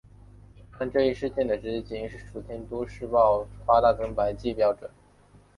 [0.79, 4.89] 但这一事件的直接起因是楚天都市报夸大增白剂标准。